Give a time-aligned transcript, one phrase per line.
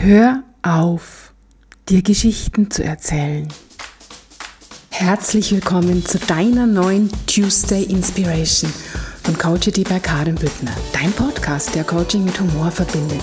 [0.00, 1.32] Hör auf,
[1.88, 3.48] dir Geschichten zu erzählen.
[4.90, 8.72] Herzlich willkommen zu deiner neuen Tuesday Inspiration
[9.24, 13.20] von Coachity bei Karin Büttner, dein Podcast, der Coaching mit Humor verbindet.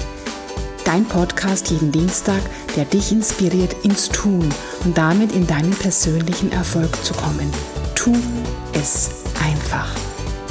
[0.84, 2.42] Dein Podcast jeden Dienstag,
[2.76, 4.53] der dich inspiriert ins Tun
[4.83, 7.49] und damit in deinen persönlichen Erfolg zu kommen.
[7.96, 8.13] Tu
[8.73, 9.96] es einfach.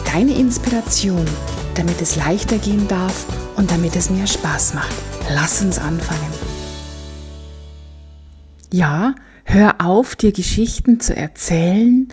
[0.06, 1.26] Deine Inspiration,
[1.74, 4.94] damit es leichter gehen darf und damit es mehr Spaß macht.
[5.34, 6.32] Lass uns anfangen.
[8.72, 12.08] Ja, hör auf, dir Geschichten zu erzählen,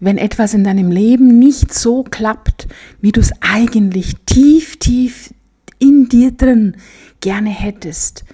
[0.00, 2.68] wenn etwas in deinem Leben nicht so klappt,
[3.00, 5.32] wie du es eigentlich tief, tief
[5.78, 6.76] in dir drin
[7.20, 8.24] gerne hättest.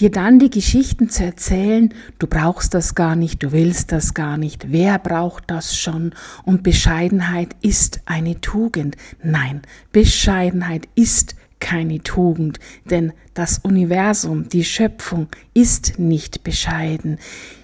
[0.00, 4.36] Dir dann die Geschichten zu erzählen, du brauchst das gar nicht, du willst das gar
[4.36, 6.14] nicht, wer braucht das schon?
[6.44, 8.96] Und Bescheidenheit ist eine Tugend.
[9.24, 17.18] Nein, Bescheidenheit ist keine Tugend, denn das Universum, die Schöpfung ist nicht bescheiden.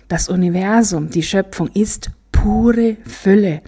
[0.08, 3.62] Das Universum, die Schöpfung ist pure Fülle.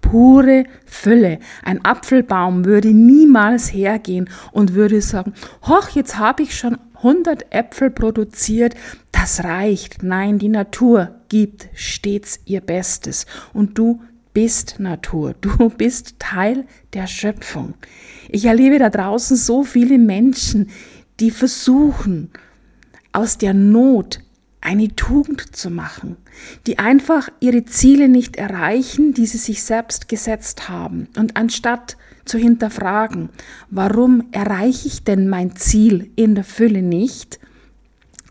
[0.00, 1.40] Pure Fülle.
[1.64, 7.90] Ein Apfelbaum würde niemals hergehen und würde sagen, hoch, jetzt habe ich schon 100 Äpfel
[7.90, 8.74] produziert,
[9.12, 10.02] das reicht.
[10.02, 14.00] Nein, die Natur gibt stets ihr Bestes und du
[14.32, 17.74] bist Natur, du bist Teil der Schöpfung.
[18.28, 20.70] Ich erlebe da draußen so viele Menschen,
[21.20, 22.30] die versuchen,
[23.12, 24.20] aus der Not
[24.60, 26.16] eine Tugend zu machen,
[26.66, 31.08] die einfach ihre Ziele nicht erreichen, die sie sich selbst gesetzt haben.
[31.16, 33.30] Und anstatt zu hinterfragen,
[33.70, 37.38] warum erreiche ich denn mein Ziel in der Fülle nicht,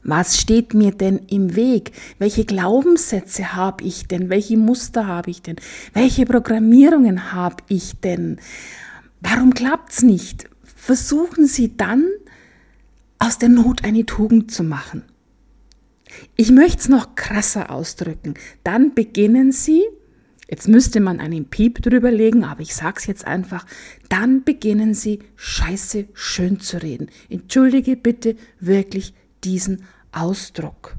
[0.07, 1.91] was steht mir denn im Weg?
[2.19, 4.29] Welche Glaubenssätze habe ich denn?
[4.29, 5.55] Welche Muster habe ich denn?
[5.93, 8.37] Welche Programmierungen habe ich denn?
[9.21, 10.47] Warum klappt es nicht?
[10.63, 12.05] Versuchen Sie dann,
[13.17, 15.01] aus der Not eine Tugend zu machen.
[16.35, 18.35] Ich möchte es noch krasser ausdrücken.
[18.63, 19.81] Dann beginnen Sie,
[20.49, 23.65] jetzt müsste man einen Piep drüber legen, aber ich sage es jetzt einfach,
[24.09, 27.09] dann beginnen Sie, Scheiße schön zu reden.
[27.29, 30.95] Entschuldige bitte wirklich diesen Ausdruck.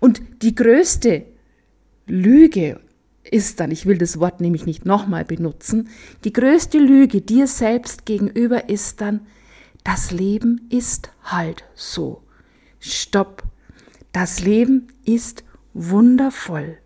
[0.00, 1.24] Und die größte
[2.06, 2.80] Lüge
[3.30, 5.88] ist dann, ich will das Wort nämlich nicht nochmal benutzen,
[6.24, 9.20] die größte Lüge dir selbst gegenüber ist dann,
[9.84, 12.22] das Leben ist halt so.
[12.78, 13.42] Stopp.
[14.12, 16.81] Das Leben ist wundervoll.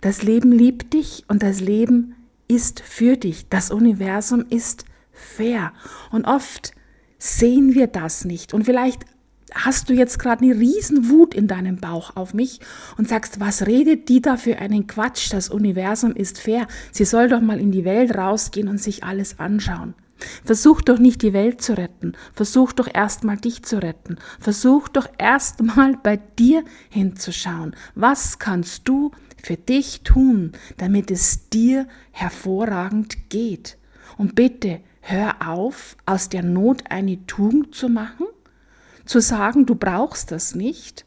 [0.00, 2.14] Das Leben liebt dich und das Leben
[2.48, 3.48] ist für dich.
[3.48, 5.72] Das Universum ist fair.
[6.10, 6.72] Und oft
[7.18, 8.54] sehen wir das nicht.
[8.54, 9.04] Und vielleicht
[9.52, 12.60] hast du jetzt gerade eine Riesenwut in deinem Bauch auf mich
[12.98, 15.32] und sagst, was redet die da für einen Quatsch?
[15.32, 16.66] Das Universum ist fair.
[16.92, 19.94] Sie soll doch mal in die Welt rausgehen und sich alles anschauen.
[20.44, 22.14] Versuch doch nicht die Welt zu retten.
[22.32, 24.16] Versuch doch erstmal dich zu retten.
[24.40, 27.76] Versuch doch erstmal bei dir hinzuschauen.
[27.94, 29.10] Was kannst du
[29.46, 33.78] für dich tun, damit es dir hervorragend geht?
[34.18, 38.26] Und bitte hör auf, aus der Not eine Tugend zu machen
[39.04, 41.06] zu sagen, du brauchst das nicht.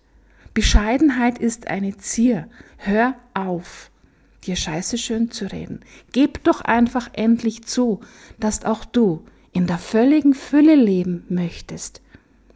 [0.53, 2.47] Bescheidenheit ist eine Zier.
[2.77, 3.91] Hör auf,
[4.45, 5.81] dir scheiße schön zu reden.
[6.13, 7.99] Gib doch einfach endlich zu,
[8.39, 12.01] dass auch du in der völligen Fülle leben möchtest.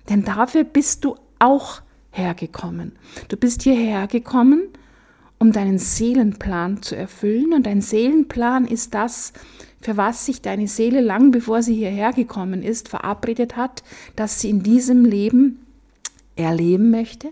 [0.07, 2.93] Denn dafür bist du auch hergekommen.
[3.27, 4.69] Du bist hierher gekommen,
[5.43, 7.51] um deinen Seelenplan zu erfüllen.
[7.51, 9.33] Und dein Seelenplan ist das,
[9.81, 13.83] für was sich deine Seele lang bevor sie hierher gekommen ist, verabredet hat,
[14.15, 15.65] dass sie in diesem Leben
[16.37, 17.27] erleben möchte.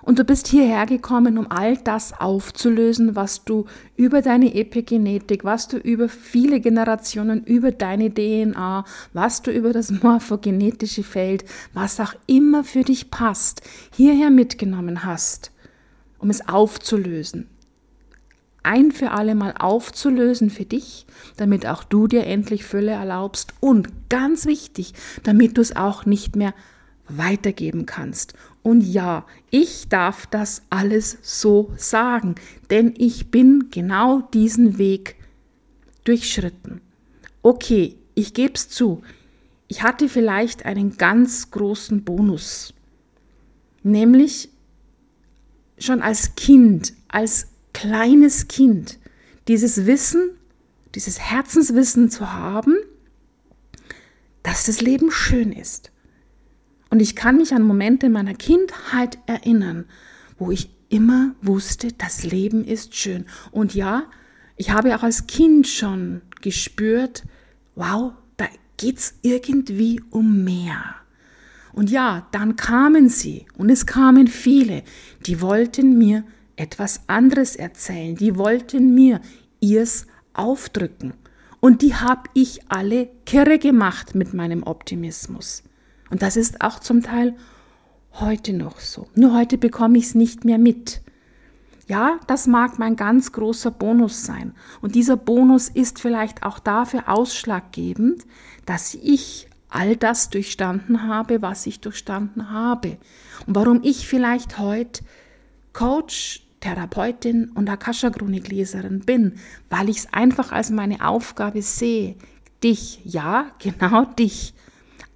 [0.00, 5.68] Und du bist hierher gekommen, um all das aufzulösen, was du über deine Epigenetik, was
[5.68, 11.44] du über viele Generationen, über deine DNA, was du über das morphogenetische Feld,
[11.74, 13.60] was auch immer für dich passt,
[13.94, 15.53] hierher mitgenommen hast,
[16.24, 17.48] um es aufzulösen,
[18.62, 21.04] ein für alle Mal aufzulösen für dich,
[21.36, 26.34] damit auch du dir endlich Fülle erlaubst und ganz wichtig, damit du es auch nicht
[26.34, 26.54] mehr
[27.10, 28.32] weitergeben kannst.
[28.62, 32.36] Und ja, ich darf das alles so sagen,
[32.70, 35.16] denn ich bin genau diesen Weg
[36.04, 36.80] durchschritten.
[37.42, 39.02] Okay, ich gebe es zu,
[39.68, 42.72] ich hatte vielleicht einen ganz großen Bonus,
[43.82, 44.48] nämlich
[45.84, 48.98] schon als Kind, als kleines Kind
[49.48, 50.30] dieses Wissen,
[50.94, 52.76] dieses Herzenswissen zu haben,
[54.42, 55.90] dass das Leben schön ist.
[56.90, 59.86] Und ich kann mich an Momente meiner Kindheit erinnern,
[60.38, 63.26] wo ich immer wusste, das Leben ist schön.
[63.50, 64.04] Und ja,
[64.56, 67.24] ich habe auch als Kind schon gespürt,
[67.74, 68.46] wow, da
[68.76, 70.94] geht es irgendwie um mehr.
[71.74, 74.84] Und ja, dann kamen sie und es kamen viele,
[75.26, 76.24] die wollten mir
[76.56, 79.20] etwas anderes erzählen, die wollten mir
[79.60, 81.14] ihrs aufdrücken.
[81.60, 85.64] Und die habe ich alle kirre gemacht mit meinem Optimismus.
[86.10, 87.34] Und das ist auch zum Teil
[88.12, 89.08] heute noch so.
[89.14, 91.00] Nur heute bekomme ich es nicht mehr mit.
[91.88, 94.54] Ja, das mag mein ganz großer Bonus sein.
[94.80, 98.24] Und dieser Bonus ist vielleicht auch dafür ausschlaggebend,
[98.64, 102.98] dass ich all das durchstanden habe, was ich durchstanden habe.
[103.46, 105.04] Und warum ich vielleicht heute
[105.72, 109.34] Coach, Therapeutin und Akasha-Chronikleserin bin,
[109.68, 112.16] weil ich es einfach als meine Aufgabe sehe,
[112.62, 114.54] dich, ja, genau dich,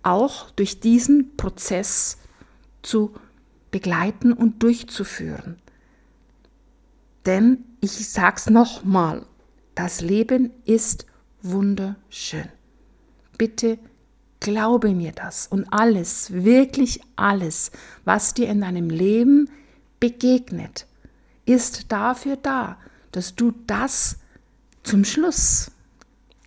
[0.02, 2.18] auch durch diesen Prozess
[2.82, 3.14] zu
[3.70, 5.56] begleiten und durchzuführen.
[7.26, 9.24] Denn ich sag's nochmal,
[9.74, 11.06] das Leben ist
[11.42, 12.48] wunderschön.
[13.36, 13.78] Bitte
[14.40, 17.70] glaube mir das und alles, wirklich alles,
[18.04, 19.50] was dir in deinem Leben
[20.00, 20.86] begegnet,
[21.46, 22.76] ist dafür da,
[23.12, 24.18] dass du das
[24.82, 25.70] zum Schluss,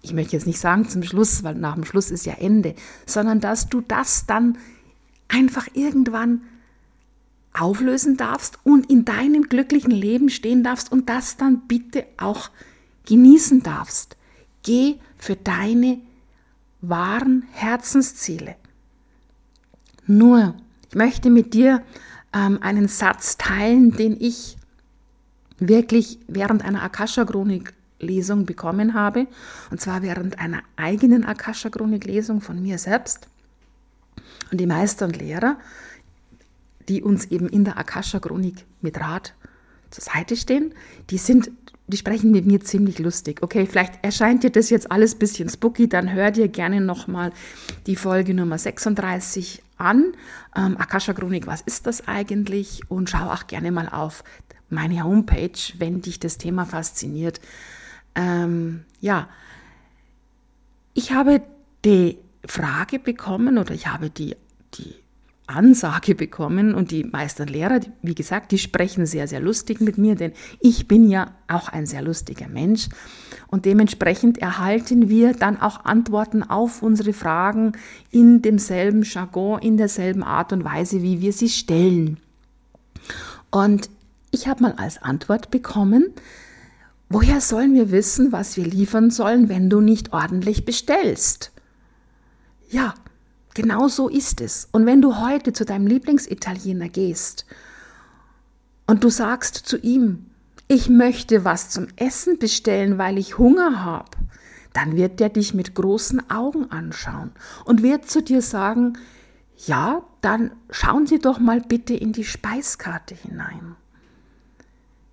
[0.02, 3.40] ich möchte jetzt nicht sagen zum Schluss, weil nach dem Schluss ist ja Ende, sondern
[3.40, 4.58] dass du das dann
[5.28, 6.42] einfach irgendwann
[7.54, 12.50] auflösen darfst und in deinem glücklichen Leben stehen darfst und das dann bitte auch
[13.06, 14.16] genießen darfst.
[14.64, 16.00] Geh für deine
[16.82, 18.56] wahren Herzensziele.
[20.08, 20.56] Nur,
[20.90, 21.84] ich möchte mit dir
[22.34, 24.58] ähm, einen Satz teilen, den ich
[25.60, 29.28] wirklich während einer Akasha-Chronik-Lesung bekommen habe,
[29.70, 33.28] und zwar während einer eigenen Akasha-Chronik-Lesung von mir selbst.
[34.52, 35.58] Und die Meister und Lehrer
[36.92, 39.34] die uns eben in der Akasha-Chronik mit Rat
[39.92, 40.74] zur Seite stehen,
[41.10, 41.52] die sind,
[41.88, 43.44] die sprechen mit mir ziemlich lustig.
[43.44, 47.32] Okay, vielleicht erscheint dir das jetzt alles ein bisschen spooky, dann hör dir gerne nochmal
[47.86, 50.14] die Folge Nummer 36 an.
[50.56, 52.82] Ähm, Akasha Chronik, was ist das eigentlich?
[52.90, 54.24] Und schau auch gerne mal auf
[54.70, 57.42] meine Homepage, wenn dich das Thema fasziniert.
[58.16, 59.28] Ähm, ja,
[60.94, 61.42] ich habe
[61.86, 64.36] die Frage bekommen oder ich habe die,
[64.76, 64.96] die
[65.52, 69.98] Ansage bekommen und die Meister und Lehrer, wie gesagt, die sprechen sehr, sehr lustig mit
[69.98, 72.90] mir, denn ich bin ja auch ein sehr lustiger Mensch
[73.48, 77.74] und dementsprechend erhalten wir dann auch Antworten auf unsere Fragen
[78.10, 82.18] in demselben Jargon, in derselben Art und Weise, wie wir sie stellen.
[83.52, 83.90] Und
[84.32, 86.06] ich habe mal als Antwort bekommen,
[87.10, 91.52] woher sollen wir wissen, was wir liefern sollen, wenn du nicht ordentlich bestellst?
[92.70, 92.94] Ja,
[93.54, 94.68] Genau so ist es.
[94.72, 97.46] Und wenn du heute zu deinem Lieblingsitaliener gehst
[98.88, 100.26] und du sagst zu ihm,
[100.68, 104.10] ich möchte was zum Essen bestellen, weil ich Hunger habe,
[104.74, 107.32] dann wird der dich mit großen Augen anschauen
[107.66, 108.98] und wird zu dir sagen,
[109.58, 113.76] ja, dann schauen Sie doch mal bitte in die Speiskarte hinein.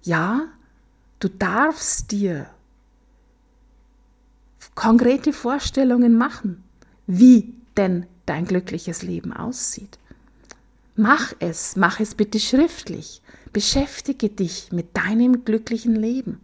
[0.03, 0.43] Ja,
[1.19, 2.47] du darfst dir
[4.77, 6.63] konkrete Vorstellungen machen,
[7.09, 9.99] wie denn dein glückliches Leben aussieht.
[10.97, 13.23] Mach es, mach es bitte schriftlich.
[13.53, 16.41] Beschäftige dich mit deinem glücklichen Leben.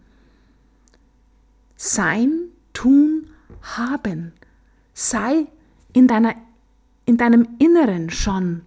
[1.76, 3.28] Sein, tun,
[3.62, 4.32] haben.
[4.92, 5.46] Sei
[5.92, 6.34] in, deiner,
[7.04, 8.62] in deinem Inneren schon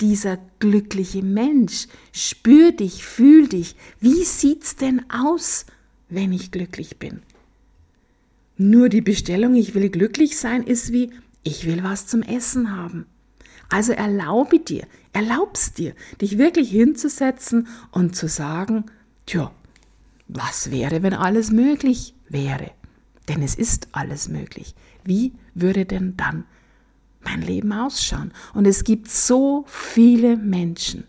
[0.00, 1.88] dieser glückliche Mensch.
[2.12, 3.76] Spür dich, fühl dich.
[4.00, 5.66] Wie sieht's denn aus,
[6.08, 7.22] wenn ich glücklich bin?
[8.58, 11.10] Nur die Bestellung, ich will glücklich sein, ist wie,
[11.42, 13.06] ich will was zum Essen haben.
[13.68, 18.84] Also erlaube dir, erlaubst dir, dich wirklich hinzusetzen und zu sagen,
[19.26, 19.50] tja,
[20.28, 22.70] was wäre, wenn alles möglich wäre?
[23.28, 24.74] Denn es ist alles möglich.
[25.04, 26.44] Wie würde denn dann
[27.24, 28.32] mein Leben ausschauen?
[28.52, 31.04] Und es gibt so viele Menschen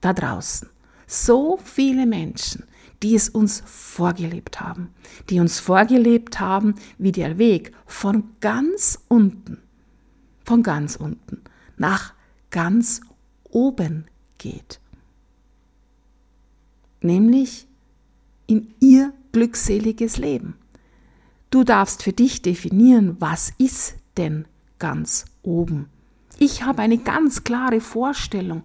[0.00, 0.68] da draußen,
[1.06, 2.64] so viele Menschen,
[3.02, 4.90] die es uns vorgelebt haben,
[5.30, 9.58] die uns vorgelebt haben, wie der Weg von ganz unten
[10.48, 11.42] von ganz unten
[11.76, 12.14] nach
[12.50, 13.02] ganz
[13.50, 14.06] oben
[14.38, 14.80] geht.
[17.02, 17.66] Nämlich
[18.46, 20.56] in ihr glückseliges Leben.
[21.50, 24.46] Du darfst für dich definieren, was ist denn
[24.78, 25.90] ganz oben.
[26.38, 28.62] Ich habe eine ganz klare Vorstellung,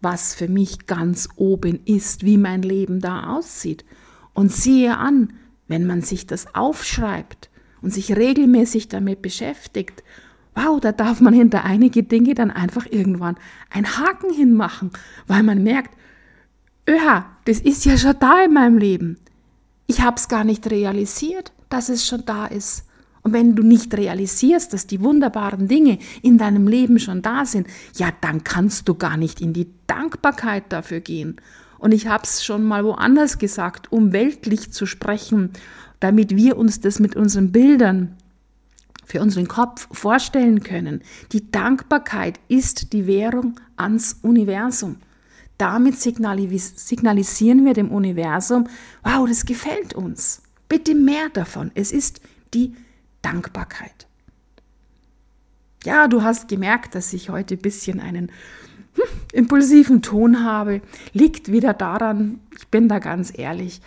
[0.00, 3.84] was für mich ganz oben ist, wie mein Leben da aussieht.
[4.32, 5.32] Und siehe an,
[5.68, 7.50] wenn man sich das aufschreibt
[7.82, 10.02] und sich regelmäßig damit beschäftigt
[10.54, 13.36] wow, da darf man hinter einige Dinge dann einfach irgendwann
[13.70, 14.90] einen Haken hinmachen,
[15.26, 15.96] weil man merkt,
[16.88, 19.18] ja, das ist ja schon da in meinem Leben.
[19.86, 22.86] Ich habe es gar nicht realisiert, dass es schon da ist.
[23.22, 27.66] Und wenn du nicht realisierst, dass die wunderbaren Dinge in deinem Leben schon da sind,
[27.96, 31.36] ja, dann kannst du gar nicht in die Dankbarkeit dafür gehen.
[31.78, 35.50] Und ich habe es schon mal woanders gesagt, um weltlich zu sprechen,
[36.00, 38.16] damit wir uns das mit unseren Bildern
[39.04, 41.02] für unseren Kopf vorstellen können.
[41.32, 44.96] Die Dankbarkeit ist die Währung ans Universum.
[45.58, 48.66] Damit signalisieren wir dem Universum,
[49.04, 50.42] wow, das gefällt uns.
[50.68, 51.70] Bitte mehr davon.
[51.74, 52.20] Es ist
[52.54, 52.74] die
[53.22, 54.06] Dankbarkeit.
[55.84, 58.32] Ja, du hast gemerkt, dass ich heute ein bisschen einen
[58.94, 60.80] hm, impulsiven Ton habe.
[61.12, 63.80] Liegt wieder daran, ich bin da ganz ehrlich.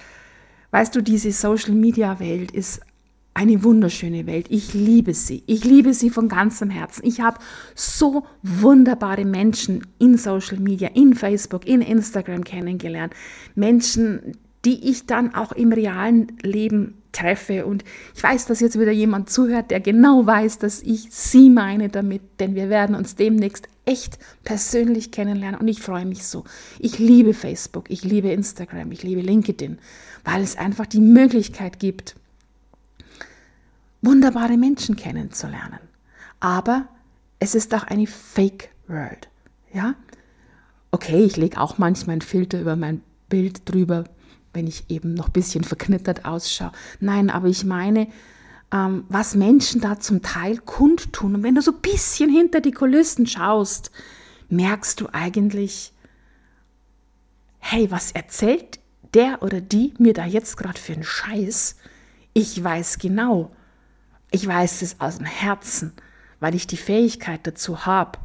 [0.72, 2.82] Weißt du, diese Social-Media-Welt ist
[3.38, 4.48] eine wunderschöne Welt.
[4.50, 5.44] Ich liebe sie.
[5.46, 7.06] Ich liebe sie von ganzem Herzen.
[7.06, 7.38] Ich habe
[7.76, 13.14] so wunderbare Menschen in Social Media, in Facebook, in Instagram kennengelernt.
[13.54, 17.68] Menschen, die ich dann auch im realen Leben treffe.
[17.68, 17.84] Und
[18.16, 22.24] ich weiß, dass jetzt wieder jemand zuhört, der genau weiß, dass ich sie meine damit,
[22.40, 26.44] denn wir werden uns demnächst echt persönlich kennenlernen und ich freue mich so.
[26.80, 29.78] Ich liebe Facebook, ich liebe Instagram, ich liebe LinkedIn,
[30.26, 32.16] weil es einfach die Möglichkeit gibt,
[34.02, 35.80] wunderbare Menschen kennenzulernen.
[36.40, 36.88] Aber
[37.40, 39.30] es ist auch eine Fake World.
[39.74, 39.96] Ja?
[40.92, 44.06] Okay, ich lege auch manchmal einen Filter über mein Bild drüber,
[44.54, 46.72] wenn ich eben noch ein bisschen verknittert ausschaue.
[47.00, 48.08] Nein, aber ich meine,
[48.72, 51.36] ähm, was Menschen da zum Teil kundtun.
[51.36, 53.92] Und wenn du so ein bisschen hinter die Kulissen schaust,
[54.50, 55.94] merkst du eigentlich,
[57.60, 58.80] hey, was erzählt
[59.14, 61.78] der oder die mir da jetzt gerade für einen Scheiß?
[62.34, 63.52] Ich weiß genau,
[64.38, 65.94] ich weiß es aus dem Herzen,
[66.40, 68.20] weil ich die Fähigkeit dazu habe,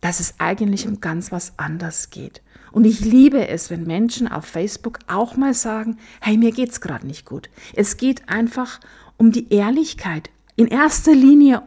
[0.00, 2.40] dass es eigentlich um ganz was anders geht.
[2.70, 7.04] Und ich liebe es, wenn Menschen auf Facebook auch mal sagen, hey, mir geht's gerade
[7.04, 7.50] nicht gut.
[7.74, 8.78] Es geht einfach
[9.16, 10.30] um die Ehrlichkeit.
[10.54, 11.64] In erster Linie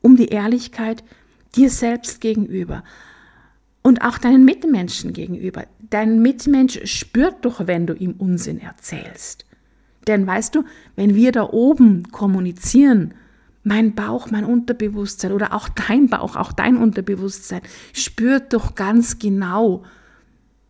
[0.00, 1.04] um die Ehrlichkeit
[1.54, 2.82] dir selbst gegenüber
[3.82, 5.66] und auch deinen Mitmenschen gegenüber.
[5.80, 9.44] Dein Mitmensch spürt doch, wenn du ihm Unsinn erzählst.
[10.06, 10.64] Denn weißt du,
[10.96, 13.14] wenn wir da oben kommunizieren,
[13.64, 19.84] mein Bauch, mein Unterbewusstsein oder auch dein Bauch, auch dein Unterbewusstsein spürt doch ganz genau,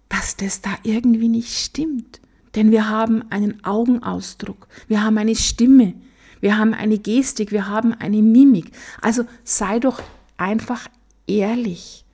[0.08, 2.20] dass das da irgendwie nicht stimmt.
[2.54, 5.94] Denn wir haben einen Augenausdruck, wir haben eine Stimme,
[6.40, 8.72] wir haben eine Gestik, wir haben eine Mimik.
[9.00, 10.02] Also sei doch
[10.36, 10.88] einfach
[11.26, 12.04] ehrlich.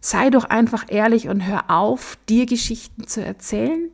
[0.00, 3.90] Sei doch einfach ehrlich und hör auf, dir Geschichten zu erzählen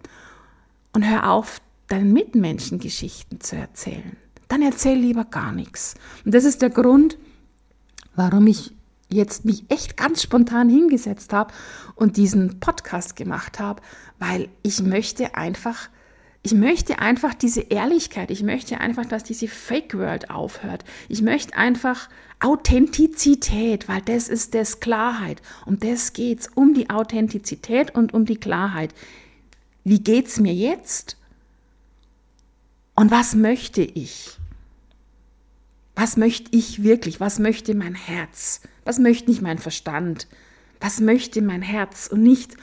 [0.94, 4.16] und hör auf, deinen Mitmenschen Geschichten zu erzählen.
[4.48, 5.94] Dann erzähl lieber gar nichts.
[6.24, 7.18] Und das ist der Grund,
[8.16, 8.72] warum ich
[9.10, 11.52] jetzt mich echt ganz spontan hingesetzt habe
[11.94, 13.82] und diesen Podcast gemacht habe,
[14.18, 15.88] weil ich möchte einfach,
[16.42, 20.84] ich möchte einfach diese Ehrlichkeit, ich möchte einfach, dass diese Fake World aufhört.
[21.08, 22.08] Ich möchte einfach
[22.40, 25.40] Authentizität, weil das ist das Klarheit.
[25.64, 28.94] Um das geht's, um die Authentizität und um die Klarheit
[29.84, 31.16] wie geht es mir jetzt?
[32.94, 34.38] Und was möchte ich?
[35.94, 37.20] Was möchte ich wirklich?
[37.20, 38.62] Was möchte mein Herz?
[38.84, 40.26] Was möchte nicht mein Verstand?
[40.80, 42.08] Was möchte mein Herz?
[42.08, 42.56] Und nicht,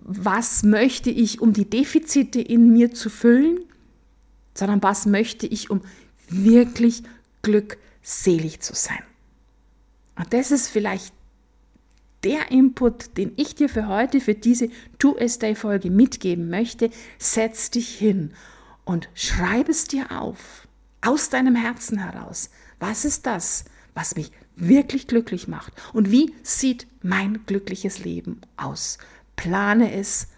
[0.00, 3.60] was möchte ich, um die Defizite in mir zu füllen,
[4.54, 5.82] sondern was möchte ich, um
[6.28, 7.02] wirklich
[7.42, 9.02] glückselig zu sein.
[10.16, 11.14] Und das ist vielleicht
[12.24, 18.32] der Input, den ich dir für heute, für diese Two-A-Stay-Folge mitgeben möchte, setz dich hin
[18.84, 20.66] und schreib es dir auf,
[21.00, 22.50] aus deinem Herzen heraus.
[22.78, 25.72] Was ist das, was mich wirklich glücklich macht?
[25.92, 28.98] Und wie sieht mein glückliches Leben aus?
[29.36, 30.28] Plane es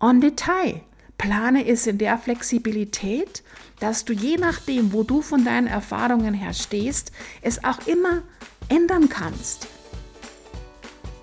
[0.00, 0.82] on Detail.
[1.18, 3.42] Plane es in der Flexibilität,
[3.80, 8.22] dass du je nachdem, wo du von deinen Erfahrungen her stehst, es auch immer
[8.68, 9.68] ändern kannst.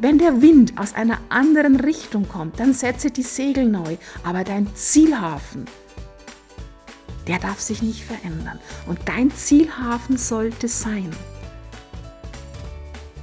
[0.04, 3.96] Wenn der Wind aus einer anderen Richtung kommt, dann setze die Segel neu,
[4.26, 5.64] aber dein Zielhafen,
[7.26, 8.60] der darf sich nicht verändern.
[8.86, 11.10] Und dein Zielhafen sollte sein,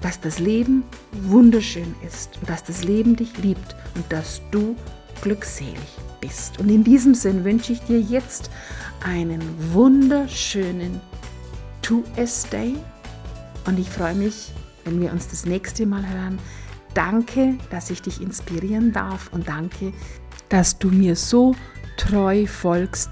[0.01, 4.75] dass das Leben wunderschön ist und dass das Leben dich liebt und dass du
[5.21, 6.59] glückselig bist.
[6.61, 8.51] Und in diesem Sinn wünsche ich dir jetzt
[9.05, 9.43] einen
[9.75, 10.99] wunderschönen
[11.83, 12.75] To-S-Day
[13.67, 14.55] und ich freue mich,
[14.87, 16.39] wenn wir uns das nächste Mal hören.
[16.94, 19.92] Danke, dass ich dich inspirieren darf und danke,
[20.49, 21.54] dass du mir so
[21.97, 23.11] treu folgst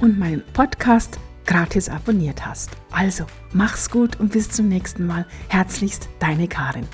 [0.00, 2.70] und meinen Podcast gratis abonniert hast.
[2.90, 5.26] Also, mach's gut und bis zum nächsten Mal.
[5.48, 6.86] Herzlichst, deine Karin.